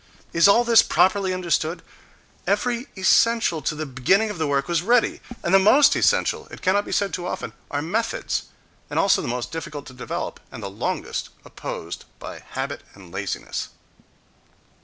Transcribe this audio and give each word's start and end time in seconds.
Is 0.33 0.47
all 0.47 0.63
this 0.63 0.81
properly 0.81 1.31
understood? 1.31 1.83
Every 2.47 2.87
essential 2.97 3.61
to 3.61 3.75
the 3.75 3.85
beginning 3.85 4.31
of 4.31 4.39
the 4.39 4.47
work 4.47 4.67
was 4.67 4.81
ready:—and 4.81 5.53
the 5.53 5.59
most 5.59 5.95
essential, 5.95 6.47
it 6.47 6.63
cannot 6.63 6.85
be 6.85 6.91
said 6.91 7.13
too 7.13 7.27
often, 7.27 7.53
are 7.69 7.83
methods, 7.83 8.45
and 8.89 8.97
also 8.97 9.21
the 9.21 9.27
most 9.27 9.51
difficult 9.51 9.85
to 9.85 9.93
develop, 9.93 10.39
and 10.51 10.63
the 10.63 10.71
longest 10.71 11.29
opposed 11.45 12.05
by 12.17 12.39
habit 12.39 12.81
and 12.95 13.11
laziness. 13.11 13.69